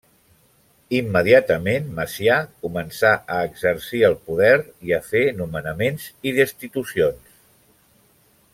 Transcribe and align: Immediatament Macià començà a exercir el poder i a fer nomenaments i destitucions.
Immediatament 0.99 1.91
Macià 1.99 2.37
començà 2.67 3.11
a 3.35 3.37
exercir 3.49 4.01
el 4.09 4.17
poder 4.31 4.57
i 4.89 4.97
a 4.99 4.99
fer 5.11 5.23
nomenaments 5.43 6.09
i 6.31 6.35
destitucions. 6.41 7.39